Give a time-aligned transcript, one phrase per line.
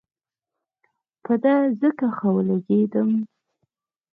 [1.23, 3.09] په ده ځکه ښه ولګېدم.